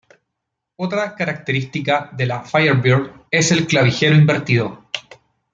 Otra 0.77 1.13
característica 1.15 2.09
de 2.17 2.25
la 2.25 2.41
Firebird 2.43 3.11
es 3.29 3.51
el 3.51 3.67
clavijero 3.67 4.15
invertido. 4.15 4.83